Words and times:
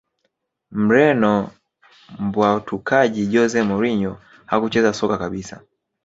Mreno 0.71 1.49
mbwatukaji 2.19 3.25
Jose 3.33 3.59
Mourinho 3.67 4.13
hakucheza 4.49 4.93
soka 4.93 5.17
kabisa 5.17 5.61